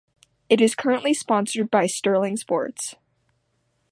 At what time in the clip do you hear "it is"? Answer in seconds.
0.49-0.73